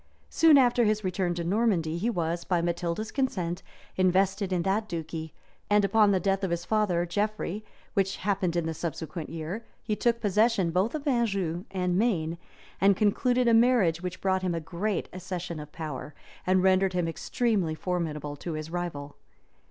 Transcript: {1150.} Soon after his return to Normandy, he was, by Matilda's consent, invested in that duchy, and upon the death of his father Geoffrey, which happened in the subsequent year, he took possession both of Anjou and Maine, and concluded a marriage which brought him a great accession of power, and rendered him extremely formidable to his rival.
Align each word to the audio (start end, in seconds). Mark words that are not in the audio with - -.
{1150.} 0.31 0.35
Soon 0.39 0.57
after 0.57 0.83
his 0.89 1.03
return 1.03 1.35
to 1.35 1.43
Normandy, 1.43 1.95
he 1.99 2.09
was, 2.09 2.43
by 2.43 2.59
Matilda's 2.59 3.11
consent, 3.11 3.61
invested 3.97 4.51
in 4.51 4.63
that 4.63 4.89
duchy, 4.89 5.31
and 5.69 5.85
upon 5.85 6.09
the 6.09 6.19
death 6.19 6.43
of 6.43 6.49
his 6.49 6.65
father 6.65 7.05
Geoffrey, 7.05 7.63
which 7.93 8.15
happened 8.15 8.55
in 8.55 8.65
the 8.65 8.73
subsequent 8.73 9.29
year, 9.29 9.63
he 9.83 9.95
took 9.95 10.19
possession 10.19 10.71
both 10.71 10.95
of 10.95 11.07
Anjou 11.07 11.65
and 11.69 11.99
Maine, 11.99 12.39
and 12.81 12.97
concluded 12.97 13.47
a 13.47 13.53
marriage 13.53 14.01
which 14.01 14.21
brought 14.21 14.41
him 14.41 14.55
a 14.55 14.59
great 14.59 15.07
accession 15.13 15.59
of 15.59 15.71
power, 15.71 16.15
and 16.47 16.63
rendered 16.63 16.93
him 16.93 17.07
extremely 17.07 17.75
formidable 17.75 18.35
to 18.37 18.53
his 18.53 18.71
rival. 18.71 19.17